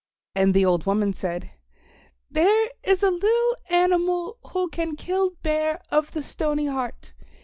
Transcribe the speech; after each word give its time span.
And 0.33 0.55
the 0.55 0.65
old 0.65 0.87
woman 0.87 1.13
said, 1.13 1.51
"There 2.31 2.69
is 2.81 3.03
a 3.03 3.11
little 3.11 3.55
animal 3.69 4.39
who 4.51 4.67
can 4.67 4.95
kill 4.95 5.35
Bear 5.43 5.79
of 5.91 6.11
the 6.13 6.23
Stony 6.23 6.65
Heart. 6.65 7.13